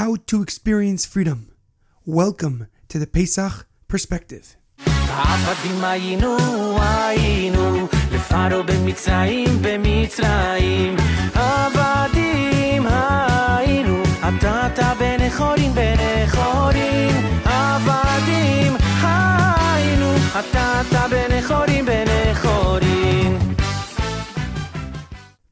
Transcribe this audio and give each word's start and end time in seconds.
how 0.00 0.15
to 0.27 0.41
experience 0.41 1.05
freedom. 1.05 1.51
Welcome 2.05 2.67
to 2.89 2.99
the 2.99 3.07
Pesach 3.07 3.65
Perspective. 3.87 4.55
עבדים 5.07 5.83
היינו, 5.83 6.37
היינו, 6.81 7.87
לפרעה 8.11 8.63
במצרים, 8.63 9.49
במצרים. 9.61 10.95
עבדים 11.33 12.87
היינו, 12.87 14.03
אתה 14.27 14.93
בן 14.99 15.29
חורין, 15.29 15.73
בן 15.73 16.27
חורין. 16.27 17.15
עבדים 17.45 18.73
היינו, 19.01 20.15
אתה 20.39 20.81
בן 21.09 21.41
חורין, 21.47 21.85
בן 21.85 22.33
חורין. 22.41 23.37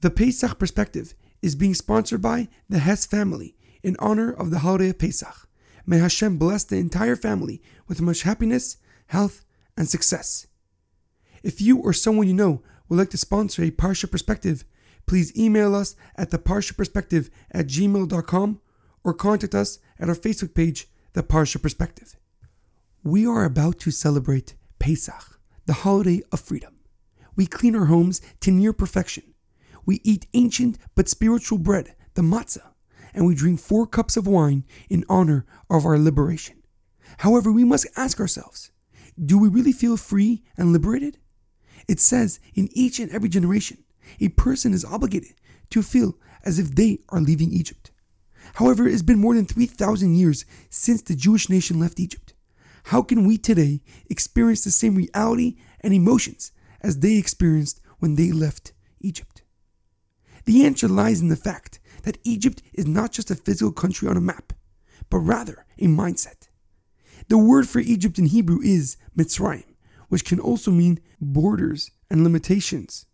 The 0.01 0.09
Pesach 0.09 0.57
Perspective 0.59 1.13
is 1.41 1.55
being 1.55 1.73
sponsored 1.73 2.21
by 2.21 2.47
the 2.69 2.79
Hess 2.79 3.05
family 3.05 3.55
in 3.83 3.95
honor 3.99 4.31
of 4.31 4.51
the 4.51 4.59
holiday 4.59 4.89
of 4.89 4.99
Pesach. 4.99 5.47
May 5.85 5.97
Hashem 5.97 6.37
bless 6.37 6.63
the 6.63 6.77
entire 6.77 7.15
family 7.15 7.61
with 7.87 8.01
much 8.01 8.23
happiness, 8.23 8.77
health, 9.07 9.43
and 9.77 9.87
success. 9.87 10.47
If 11.43 11.61
you 11.61 11.77
or 11.79 11.93
someone 11.93 12.27
you 12.27 12.33
know 12.33 12.61
would 12.87 12.99
like 12.99 13.09
to 13.11 13.17
sponsor 13.17 13.63
a 13.63 13.71
Parsha 13.71 14.09
Perspective, 14.09 14.65
please 15.05 15.35
email 15.37 15.73
us 15.73 15.95
at 16.15 16.31
the 16.31 16.37
Parsha 16.37 16.75
Perspective 16.75 17.29
at 17.51 17.67
gmail.com 17.67 18.61
or 19.03 19.13
contact 19.13 19.55
us 19.55 19.79
at 19.99 20.09
our 20.09 20.15
Facebook 20.15 20.53
page, 20.53 20.87
The 21.13 21.23
Parsha 21.23 21.61
Perspective. 21.61 22.15
We 23.03 23.25
are 23.25 23.45
about 23.45 23.79
to 23.79 23.91
celebrate 23.91 24.55
Pesach, 24.77 25.39
the 25.65 25.73
holiday 25.73 26.21
of 26.31 26.41
freedom. 26.41 26.75
We 27.35 27.45
clean 27.45 27.75
our 27.75 27.85
homes 27.85 28.21
to 28.41 28.51
near 28.51 28.73
perfection. 28.73 29.23
We 29.85 30.01
eat 30.03 30.27
ancient 30.33 30.77
but 30.95 31.07
spiritual 31.07 31.57
bread, 31.57 31.95
the 32.15 32.21
matzah, 32.21 32.73
and 33.19 33.27
we 33.27 33.35
drink 33.35 33.59
four 33.59 33.85
cups 33.85 34.15
of 34.15 34.27
wine 34.27 34.63
in 34.89 35.03
honor 35.09 35.45
of 35.69 35.85
our 35.85 35.99
liberation. 35.99 36.55
However, 37.17 37.51
we 37.51 37.65
must 37.65 37.85
ask 37.97 38.17
ourselves 38.17 38.71
do 39.23 39.37
we 39.37 39.49
really 39.49 39.73
feel 39.73 39.97
free 39.97 40.41
and 40.57 40.71
liberated? 40.71 41.17
It 41.89 41.99
says 41.99 42.39
in 42.55 42.69
each 42.71 42.97
and 42.97 43.11
every 43.11 43.27
generation, 43.27 43.83
a 44.21 44.29
person 44.29 44.73
is 44.73 44.85
obligated 44.85 45.33
to 45.71 45.83
feel 45.83 46.17
as 46.45 46.59
if 46.59 46.73
they 46.73 46.99
are 47.09 47.19
leaving 47.19 47.51
Egypt. 47.51 47.91
However, 48.53 48.87
it's 48.87 49.01
been 49.01 49.19
more 49.19 49.35
than 49.35 49.45
3,000 49.45 50.15
years 50.15 50.45
since 50.69 51.01
the 51.01 51.13
Jewish 51.13 51.49
nation 51.49 51.77
left 51.77 51.99
Egypt. 51.99 52.33
How 52.85 53.01
can 53.01 53.27
we 53.27 53.37
today 53.37 53.81
experience 54.09 54.63
the 54.63 54.71
same 54.71 54.95
reality 54.95 55.57
and 55.81 55.93
emotions 55.93 56.53
as 56.79 56.99
they 56.99 57.17
experienced 57.17 57.81
when 57.97 58.15
they 58.15 58.31
left 58.31 58.71
Egypt? 59.01 59.43
The 60.45 60.65
answer 60.65 60.87
lies 60.87 61.19
in 61.19 61.27
the 61.27 61.35
fact 61.35 61.78
that 62.03 62.17
Egypt 62.23 62.61
is 62.73 62.85
not 62.85 63.11
just 63.11 63.31
a 63.31 63.35
physical 63.35 63.71
country 63.71 64.07
on 64.07 64.17
a 64.17 64.21
map, 64.21 64.53
but 65.09 65.19
rather 65.19 65.65
a 65.77 65.87
mindset. 65.87 66.47
The 67.27 67.37
word 67.37 67.67
for 67.67 67.79
Egypt 67.79 68.17
in 68.17 68.27
Hebrew 68.27 68.59
is 68.61 68.97
Mitzrayim, 69.17 69.75
which 70.07 70.25
can 70.25 70.39
also 70.39 70.71
mean 70.71 70.99
borders 71.21 71.91
and 72.09 72.23
limitations. 72.23 73.05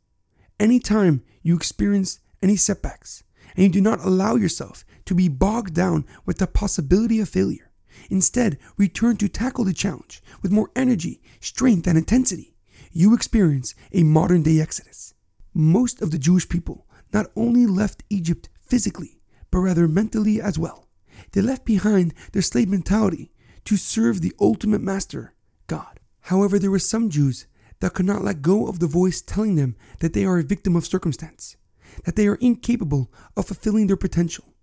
Anytime 0.59 1.23
you 1.43 1.55
experience 1.55 2.19
any 2.41 2.55
setbacks 2.55 3.23
and 3.55 3.63
you 3.63 3.69
do 3.69 3.81
not 3.81 3.99
allow 3.99 4.35
yourself 4.35 4.85
to 5.05 5.15
be 5.15 5.27
bogged 5.27 5.73
down 5.73 6.05
with 6.25 6.37
the 6.37 6.47
possibility 6.47 7.19
of 7.19 7.29
failure, 7.29 7.71
instead 8.09 8.57
return 8.77 9.17
to 9.17 9.27
tackle 9.27 9.65
the 9.65 9.73
challenge 9.73 10.21
with 10.41 10.51
more 10.51 10.71
energy, 10.75 11.21
strength, 11.39 11.87
and 11.87 11.97
intensity, 11.97 12.55
you 12.91 13.13
experience 13.13 13.75
a 13.91 14.03
modern 14.03 14.43
day 14.43 14.59
exodus. 14.59 15.13
Most 15.53 16.01
of 16.01 16.11
the 16.11 16.17
Jewish 16.17 16.47
people 16.47 16.87
not 17.13 17.27
only 17.35 17.65
left 17.65 18.03
Egypt 18.09 18.49
physically, 18.67 19.19
but 19.51 19.59
rather 19.59 19.87
mentally 19.87 20.41
as 20.41 20.59
well. 20.59 20.87
They 21.31 21.41
left 21.41 21.65
behind 21.65 22.13
their 22.33 22.41
slave 22.41 22.69
mentality 22.69 23.31
to 23.65 23.77
serve 23.77 24.21
the 24.21 24.33
ultimate 24.39 24.81
master, 24.81 25.33
God. 25.67 25.99
However, 26.21 26.59
there 26.59 26.71
were 26.71 26.79
some 26.79 27.09
Jews 27.09 27.47
that 27.79 27.93
could 27.93 28.05
not 28.05 28.23
let 28.23 28.41
go 28.41 28.67
of 28.67 28.79
the 28.79 28.87
voice 28.87 29.21
telling 29.21 29.55
them 29.55 29.75
that 29.99 30.13
they 30.13 30.25
are 30.25 30.39
a 30.39 30.43
victim 30.43 30.75
of 30.75 30.85
circumstance, 30.85 31.57
that 32.03 32.15
they 32.15 32.27
are 32.27 32.35
incapable 32.35 33.11
of 33.35 33.47
fulfilling 33.47 33.87
their 33.87 33.97
potential, 33.97 34.53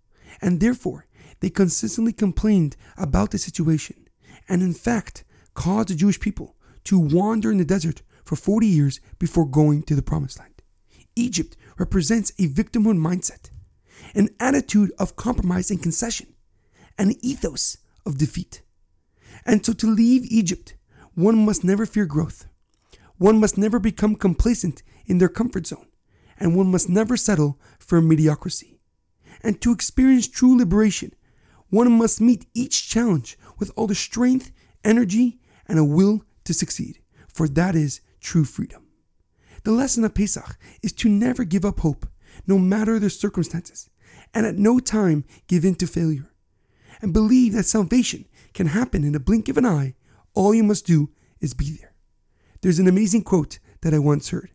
and 0.40 0.60
therefore 0.60 1.06
they 1.40 1.50
consistently 1.50 2.12
complained 2.12 2.76
about 2.96 3.30
the 3.30 3.38
situation, 3.38 4.08
and 4.48 4.62
in 4.62 4.74
fact 4.74 5.24
caused 5.54 5.88
the 5.88 5.94
Jewish 5.94 6.20
people 6.20 6.56
to 6.84 6.98
wander 6.98 7.50
in 7.50 7.58
the 7.58 7.64
desert 7.64 8.02
for 8.24 8.36
40 8.36 8.66
years 8.66 9.00
before 9.18 9.46
going 9.46 9.82
to 9.84 9.94
the 9.94 10.02
promised 10.02 10.38
land. 10.38 10.62
Egypt 11.14 11.56
represents 11.78 12.30
a 12.38 12.48
victimhood 12.48 12.98
mindset, 12.98 13.50
an 14.14 14.28
attitude 14.40 14.92
of 14.98 15.16
compromise 15.16 15.70
and 15.70 15.82
concession, 15.82 16.34
an 16.98 17.14
ethos 17.20 17.78
of 18.04 18.18
defeat. 18.18 18.62
And 19.44 19.64
so 19.64 19.72
to 19.72 19.86
leave 19.86 20.24
Egypt, 20.30 20.74
one 21.14 21.44
must 21.44 21.64
never 21.64 21.86
fear 21.86 22.06
growth. 22.06 22.46
One 23.18 23.38
must 23.38 23.58
never 23.58 23.78
become 23.78 24.16
complacent 24.16 24.82
in 25.06 25.18
their 25.18 25.28
comfort 25.28 25.66
zone, 25.66 25.86
and 26.38 26.56
one 26.56 26.70
must 26.70 26.88
never 26.88 27.16
settle 27.16 27.60
for 27.78 28.00
mediocrity. 28.00 28.80
And 29.42 29.60
to 29.60 29.72
experience 29.72 30.28
true 30.28 30.56
liberation, 30.56 31.14
one 31.70 31.90
must 31.92 32.20
meet 32.20 32.46
each 32.54 32.88
challenge 32.88 33.38
with 33.58 33.70
all 33.76 33.86
the 33.86 33.94
strength, 33.94 34.50
energy, 34.84 35.40
and 35.66 35.78
a 35.78 35.84
will 35.84 36.24
to 36.44 36.52
succeed, 36.52 37.00
for 37.28 37.48
that 37.48 37.74
is 37.74 38.00
true 38.20 38.44
freedom. 38.44 38.86
The 39.64 39.72
lesson 39.72 40.04
of 40.04 40.14
Pesach 40.14 40.58
is 40.82 40.92
to 40.94 41.08
never 41.08 41.44
give 41.44 41.64
up 41.64 41.80
hope, 41.80 42.06
no 42.46 42.58
matter 42.58 42.98
the 42.98 43.10
circumstances, 43.10 43.88
and 44.34 44.46
at 44.46 44.56
no 44.56 44.78
time 44.78 45.24
give 45.46 45.64
in 45.64 45.74
to 45.76 45.86
failure. 45.86 46.30
And 47.00 47.12
believe 47.12 47.52
that 47.54 47.64
salvation 47.64 48.26
can 48.54 48.68
happen 48.68 49.04
in 49.04 49.12
the 49.12 49.20
blink 49.20 49.48
of 49.48 49.56
an 49.56 49.66
eye. 49.66 49.94
All 50.34 50.54
you 50.54 50.62
must 50.62 50.86
do 50.86 51.10
is 51.40 51.54
be 51.54 51.76
there. 51.76 51.92
There's 52.60 52.78
an 52.78 52.88
amazing 52.88 53.22
quote 53.22 53.58
that 53.80 53.92
I 53.92 53.98
once 53.98 54.30
heard 54.30 54.50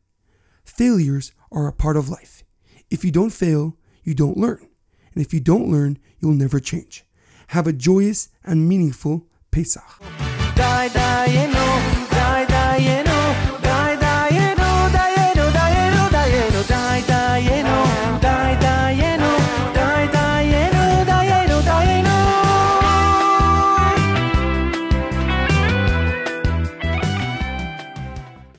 Failures 0.63 1.31
are 1.51 1.67
a 1.67 1.73
part 1.73 1.97
of 1.97 2.09
life. 2.09 2.43
If 2.89 3.03
you 3.03 3.11
don't 3.11 3.31
fail, 3.31 3.77
you 4.03 4.13
don't 4.13 4.37
learn. 4.37 4.67
And 5.13 5.25
if 5.25 5.33
you 5.33 5.39
don't 5.39 5.69
learn, 5.69 5.99
you'll 6.19 6.33
never 6.33 6.59
change. 6.59 7.05
Have 7.47 7.67
a 7.67 7.73
joyous 7.73 8.29
and 8.43 8.67
meaningful 8.67 9.25
Pesach. 9.51 10.01
Die, 10.55 10.87
die, 10.89 11.56